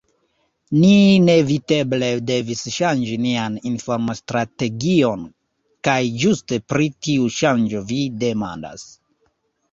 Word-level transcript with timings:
Ni 0.83 0.91
neeviteble 1.23 2.07
devis 2.29 2.63
ŝanĝi 2.77 3.17
nian 3.25 3.57
informstrategion, 3.71 5.27
kaj 5.89 5.99
ĝuste 6.23 6.59
pri 6.73 6.87
tiu 7.09 7.27
ŝanĝo 7.41 7.83
vi 7.91 7.99
demandas. 8.25 8.87